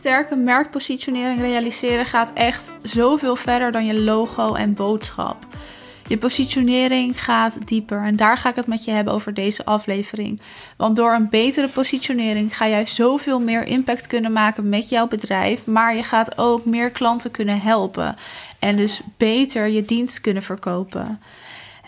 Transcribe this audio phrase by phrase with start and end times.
[0.00, 5.46] Sterke merkpositionering realiseren gaat echt zoveel verder dan je logo en boodschap.
[6.06, 10.40] Je positionering gaat dieper en daar ga ik het met je hebben over deze aflevering.
[10.76, 15.66] Want door een betere positionering ga jij zoveel meer impact kunnen maken met jouw bedrijf,
[15.66, 18.16] maar je gaat ook meer klanten kunnen helpen
[18.58, 21.20] en dus beter je dienst kunnen verkopen.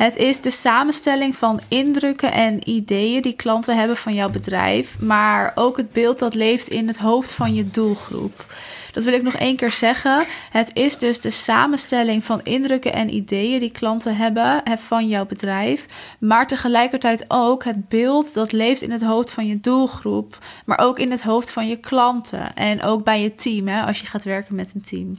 [0.03, 5.53] Het is de samenstelling van indrukken en ideeën die klanten hebben van jouw bedrijf, maar
[5.55, 8.45] ook het beeld dat leeft in het hoofd van je doelgroep.
[8.93, 10.25] Dat wil ik nog één keer zeggen.
[10.51, 15.87] Het is dus de samenstelling van indrukken en ideeën die klanten hebben van jouw bedrijf.
[16.19, 20.39] Maar tegelijkertijd ook het beeld dat leeft in het hoofd van je doelgroep.
[20.65, 22.55] Maar ook in het hoofd van je klanten.
[22.55, 25.19] En ook bij je team, hè, als je gaat werken met een team.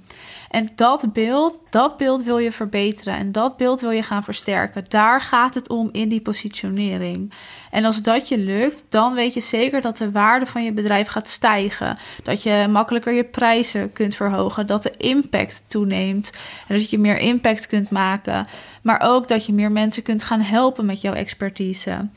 [0.54, 3.14] En dat beeld, dat beeld wil je verbeteren.
[3.14, 4.86] En dat beeld wil je gaan versterken.
[4.88, 7.34] Daar gaat het om in die positionering.
[7.72, 11.08] En als dat je lukt, dan weet je zeker dat de waarde van je bedrijf
[11.08, 11.98] gaat stijgen.
[12.24, 14.68] Dat je makkelijker je prijzen kunt verhogen.
[14.68, 16.32] Dat de impact toeneemt.
[16.68, 18.48] En dat je meer impact kunt maken.
[18.82, 22.10] Maar ook dat je meer mensen kunt gaan helpen met jouw expertise.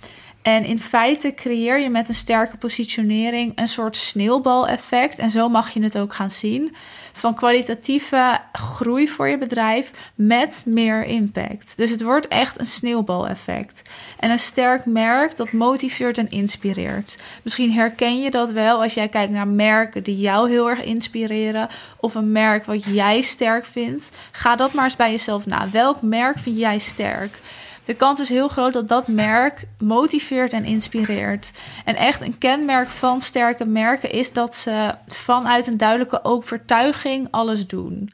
[0.47, 5.19] En in feite creëer je met een sterke positionering een soort sneeuwbaleffect.
[5.19, 6.77] En zo mag je het ook gaan zien
[7.12, 11.77] van kwalitatieve groei voor je bedrijf met meer impact.
[11.77, 13.83] Dus het wordt echt een sneeuwbaleffect.
[14.19, 17.19] En een sterk merk dat motiveert en inspireert.
[17.42, 21.69] Misschien herken je dat wel als jij kijkt naar merken die jou heel erg inspireren
[21.97, 24.11] of een merk wat jij sterk vindt.
[24.30, 25.70] Ga dat maar eens bij jezelf na.
[25.70, 27.39] Welk merk vind jij sterk?
[27.87, 31.53] De kans is heel groot dat dat merk motiveert en inspireert.
[31.84, 37.67] En echt een kenmerk van sterke merken is dat ze vanuit een duidelijke overtuiging alles
[37.67, 38.12] doen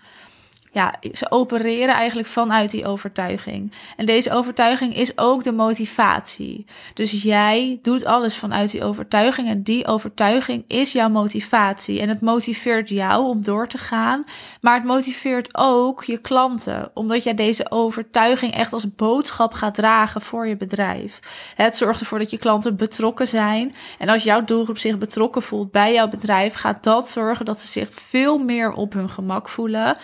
[0.75, 3.73] ja, ze opereren eigenlijk vanuit die overtuiging.
[3.97, 6.65] En deze overtuiging is ook de motivatie.
[6.95, 12.01] Dus jij doet alles vanuit die overtuiging en die overtuiging is jouw motivatie.
[12.01, 14.25] En het motiveert jou om door te gaan,
[14.61, 20.21] maar het motiveert ook je klanten, omdat jij deze overtuiging echt als boodschap gaat dragen
[20.21, 21.19] voor je bedrijf.
[21.55, 23.75] Het zorgt ervoor dat je klanten betrokken zijn.
[23.99, 27.67] En als jouw doelgroep zich betrokken voelt bij jouw bedrijf, gaat dat zorgen dat ze
[27.67, 29.97] zich veel meer op hun gemak voelen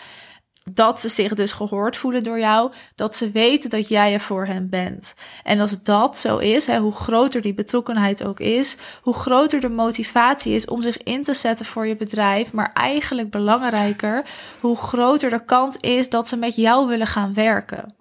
[0.72, 4.46] dat ze zich dus gehoord voelen door jou, dat ze weten dat jij er voor
[4.46, 5.14] hen bent.
[5.44, 9.68] En als dat zo is, hè, hoe groter die betrokkenheid ook is, hoe groter de
[9.68, 14.24] motivatie is om zich in te zetten voor je bedrijf, maar eigenlijk belangrijker,
[14.60, 17.96] hoe groter de kans is dat ze met jou willen gaan werken.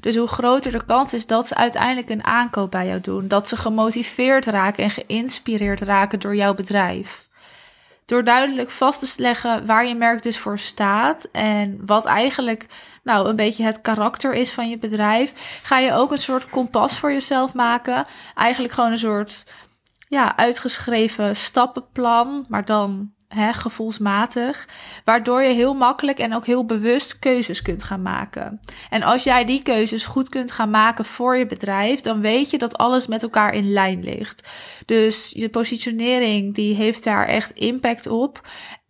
[0.00, 3.48] Dus hoe groter de kans is dat ze uiteindelijk een aankoop bij jou doen, dat
[3.48, 7.25] ze gemotiveerd raken en geïnspireerd raken door jouw bedrijf.
[8.06, 12.66] Door duidelijk vast te leggen waar je merk dus voor staat en wat eigenlijk
[13.02, 16.98] nou een beetje het karakter is van je bedrijf, ga je ook een soort kompas
[16.98, 18.06] voor jezelf maken.
[18.34, 19.46] Eigenlijk gewoon een soort
[20.08, 24.68] ja, uitgeschreven stappenplan, maar dan hè, gevoelsmatig,
[25.04, 28.60] waardoor je heel makkelijk en ook heel bewust keuzes kunt gaan maken.
[28.90, 32.58] En als jij die keuzes goed kunt gaan maken voor je bedrijf, dan weet je
[32.58, 34.48] dat alles met elkaar in lijn ligt.
[34.86, 38.40] Dus je positionering die heeft daar echt impact op.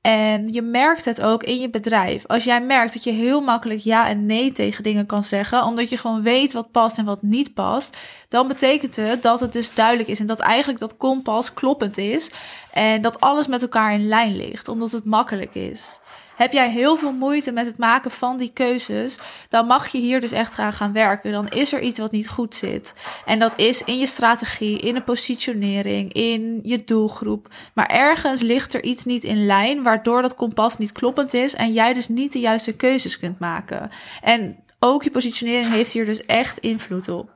[0.07, 2.27] En je merkt het ook in je bedrijf.
[2.27, 5.89] Als jij merkt dat je heel makkelijk ja en nee tegen dingen kan zeggen, omdat
[5.89, 7.97] je gewoon weet wat past en wat niet past,
[8.29, 12.31] dan betekent het dat het dus duidelijk is en dat eigenlijk dat kompas kloppend is
[12.73, 16.01] en dat alles met elkaar in lijn ligt, omdat het makkelijk is.
[16.37, 20.21] Heb jij heel veel moeite met het maken van die keuzes, dan mag je hier
[20.21, 21.33] dus echt gaan gaan werken.
[21.33, 22.95] Dan is er iets wat niet goed zit.
[23.25, 27.49] En dat is in je strategie, in de positionering, in je doelgroep.
[27.75, 31.73] Maar ergens ligt er iets niet in lijn, waardoor dat kompas niet kloppend is en
[31.73, 33.91] jij dus niet de juiste keuzes kunt maken.
[34.23, 37.36] En ook je positionering heeft hier dus echt invloed op.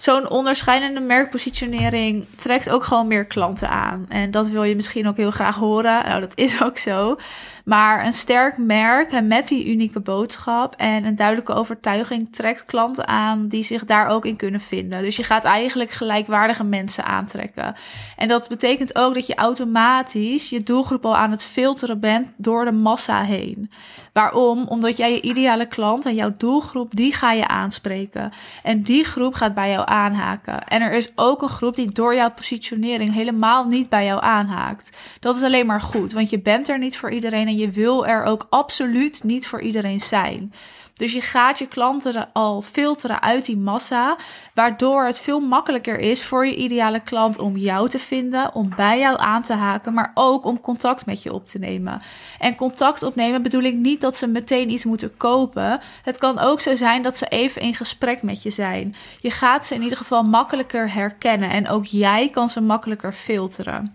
[0.00, 4.06] Zo'n onderscheidende merkpositionering trekt ook gewoon meer klanten aan.
[4.08, 6.08] En dat wil je misschien ook heel graag horen.
[6.08, 7.16] Nou, dat is ook zo.
[7.64, 13.48] Maar een sterk merk met die unieke boodschap en een duidelijke overtuiging trekt klanten aan
[13.48, 15.02] die zich daar ook in kunnen vinden.
[15.02, 17.74] Dus je gaat eigenlijk gelijkwaardige mensen aantrekken.
[18.16, 22.64] En dat betekent ook dat je automatisch je doelgroep al aan het filteren bent door
[22.64, 23.70] de massa heen.
[24.12, 24.66] Waarom?
[24.66, 28.32] Omdat jij je ideale klant en jouw doelgroep, die ga je aanspreken.
[28.62, 30.64] En die groep gaat bij jou aanhaken.
[30.64, 34.96] En er is ook een groep die door jouw positionering helemaal niet bij jou aanhaakt.
[35.20, 38.06] Dat is alleen maar goed, want je bent er niet voor iedereen en je wil
[38.06, 40.52] er ook absoluut niet voor iedereen zijn.
[41.00, 44.16] Dus je gaat je klanten al filteren uit die massa,
[44.54, 48.98] waardoor het veel makkelijker is voor je ideale klant om jou te vinden, om bij
[48.98, 52.02] jou aan te haken, maar ook om contact met je op te nemen.
[52.38, 55.80] En contact opnemen bedoel ik niet dat ze meteen iets moeten kopen.
[56.02, 58.94] Het kan ook zo zijn dat ze even in gesprek met je zijn.
[59.20, 63.94] Je gaat ze in ieder geval makkelijker herkennen en ook jij kan ze makkelijker filteren.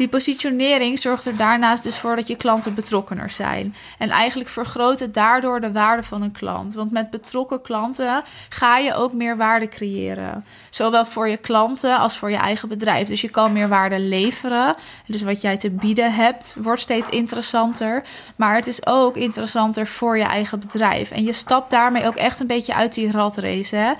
[0.00, 3.74] Die positionering zorgt er daarnaast dus voor dat je klanten betrokkener zijn.
[3.98, 6.74] En eigenlijk vergroot het daardoor de waarde van een klant.
[6.74, 10.44] Want met betrokken klanten ga je ook meer waarde creëren.
[10.70, 13.08] Zowel voor je klanten als voor je eigen bedrijf.
[13.08, 14.74] Dus je kan meer waarde leveren.
[15.06, 18.02] Dus wat jij te bieden hebt, wordt steeds interessanter.
[18.36, 21.10] Maar het is ook interessanter voor je eigen bedrijf.
[21.10, 23.76] En je stapt daarmee ook echt een beetje uit die ratrace.
[23.76, 23.92] Hè?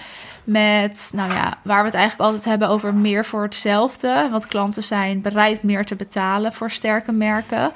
[0.51, 4.29] Met, nou ja, waar we het eigenlijk altijd hebben over meer voor hetzelfde.
[4.31, 7.73] Want klanten zijn bereid meer te betalen voor sterke merken.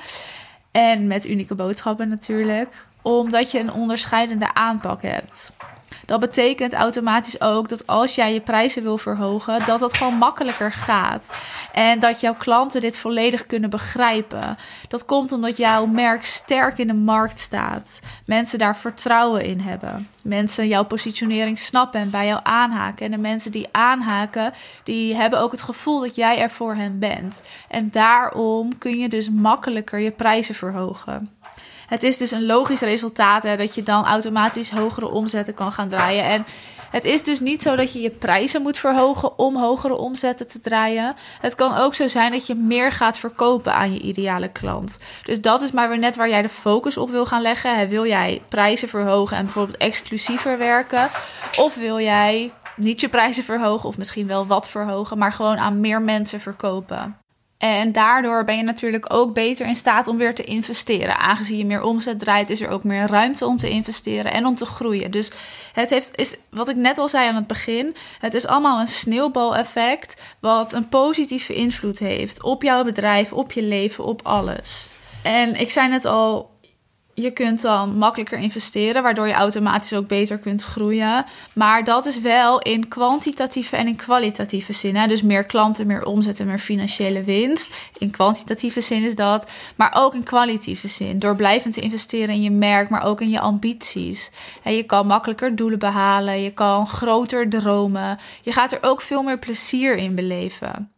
[0.70, 2.86] En met unieke boodschappen natuurlijk.
[3.02, 5.52] Omdat je een onderscheidende aanpak hebt.
[6.06, 10.72] Dat betekent automatisch ook dat als jij je prijzen wil verhogen, dat dat gewoon makkelijker
[10.72, 11.40] gaat.
[11.72, 14.56] En dat jouw klanten dit volledig kunnen begrijpen.
[14.88, 18.00] Dat komt omdat jouw merk sterk in de markt staat.
[18.26, 20.08] Mensen daar vertrouwen in hebben.
[20.24, 23.04] Mensen jouw positionering snappen en bij jou aanhaken.
[23.06, 24.52] En de mensen die aanhaken,
[24.84, 27.42] die hebben ook het gevoel dat jij er voor hen bent.
[27.68, 31.28] En daarom kun je dus makkelijker je prijzen verhogen.
[31.94, 35.88] Het is dus een logisch resultaat hè, dat je dan automatisch hogere omzetten kan gaan
[35.88, 36.24] draaien.
[36.24, 36.46] En
[36.90, 40.60] het is dus niet zo dat je je prijzen moet verhogen om hogere omzetten te
[40.60, 41.14] draaien.
[41.40, 44.98] Het kan ook zo zijn dat je meer gaat verkopen aan je ideale klant.
[45.24, 47.88] Dus dat is maar weer net waar jij de focus op wil gaan leggen.
[47.88, 51.10] Wil jij prijzen verhogen en bijvoorbeeld exclusiever werken?
[51.56, 55.80] Of wil jij niet je prijzen verhogen of misschien wel wat verhogen, maar gewoon aan
[55.80, 57.23] meer mensen verkopen?
[57.64, 61.18] En daardoor ben je natuurlijk ook beter in staat om weer te investeren.
[61.18, 64.54] Aangezien je meer omzet draait, is er ook meer ruimte om te investeren en om
[64.54, 65.10] te groeien.
[65.10, 65.32] Dus
[65.72, 68.88] het heeft, is wat ik net al zei aan het begin: het is allemaal een
[68.88, 70.22] sneeuwbaleffect.
[70.40, 74.94] Wat een positieve invloed heeft op jouw bedrijf, op je leven, op alles.
[75.22, 76.53] En ik zei net al,
[77.14, 81.24] je kunt dan makkelijker investeren, waardoor je automatisch ook beter kunt groeien.
[81.52, 84.96] Maar dat is wel in kwantitatieve en in kwalitatieve zin.
[84.96, 85.06] Hè?
[85.06, 87.74] Dus meer klanten, meer omzet en meer financiële winst.
[87.98, 89.50] In kwantitatieve zin is dat.
[89.76, 91.18] Maar ook in kwalitatieve zin.
[91.18, 94.30] Door blijvend te investeren in je merk, maar ook in je ambities.
[94.62, 96.42] En je kan makkelijker doelen behalen.
[96.42, 98.18] Je kan groter dromen.
[98.42, 100.93] Je gaat er ook veel meer plezier in beleven.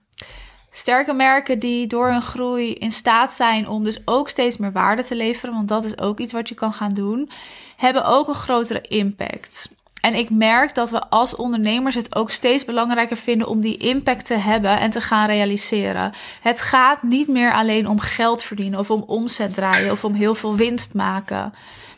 [0.77, 5.05] Sterke merken die door hun groei in staat zijn om dus ook steeds meer waarde
[5.05, 7.31] te leveren, want dat is ook iets wat je kan gaan doen,
[7.77, 9.71] hebben ook een grotere impact.
[10.01, 14.27] En ik merk dat we als ondernemers het ook steeds belangrijker vinden om die impact
[14.27, 16.13] te hebben en te gaan realiseren.
[16.41, 20.35] Het gaat niet meer alleen om geld verdienen of om omzet draaien of om heel
[20.35, 21.53] veel winst maken.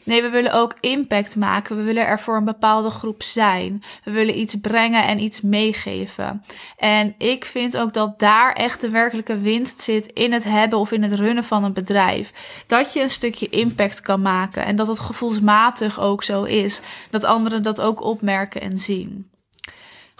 [0.08, 1.76] Nee, we willen ook impact maken.
[1.76, 3.82] We willen er voor een bepaalde groep zijn.
[4.04, 6.42] We willen iets brengen en iets meegeven.
[6.76, 10.92] En ik vind ook dat daar echt de werkelijke winst zit in het hebben of
[10.92, 12.32] in het runnen van een bedrijf.
[12.66, 16.80] Dat je een stukje impact kan maken en dat het gevoelsmatig ook zo is.
[17.10, 19.30] Dat anderen dat ook opmerken en zien.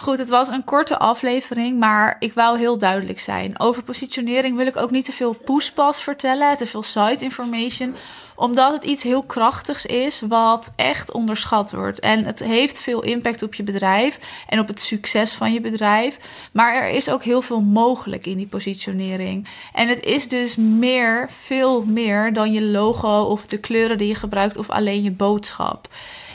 [0.01, 3.59] Goed, het was een korte aflevering, maar ik wou heel duidelijk zijn.
[3.59, 7.95] Over positionering wil ik ook niet te veel pushpas vertellen, te veel site information,
[8.35, 11.99] omdat het iets heel krachtigs is wat echt onderschat wordt.
[11.99, 16.17] En het heeft veel impact op je bedrijf en op het succes van je bedrijf.
[16.51, 19.47] Maar er is ook heel veel mogelijk in die positionering.
[19.73, 24.15] En het is dus meer, veel meer dan je logo of de kleuren die je
[24.15, 25.87] gebruikt of alleen je boodschap.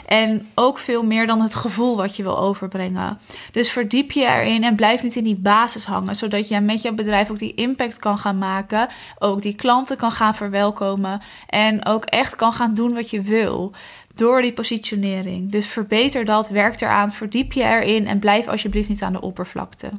[0.05, 3.19] En ook veel meer dan het gevoel wat je wil overbrengen.
[3.51, 6.15] Dus verdiep je erin en blijf niet in die basis hangen.
[6.15, 8.89] Zodat je met jouw bedrijf ook die impact kan gaan maken.
[9.19, 11.21] Ook die klanten kan gaan verwelkomen.
[11.47, 13.73] En ook echt kan gaan doen wat je wil
[14.13, 15.51] door die positionering.
[15.51, 19.91] Dus verbeter dat, werk eraan, verdiep je erin en blijf alsjeblieft niet aan de oppervlakte.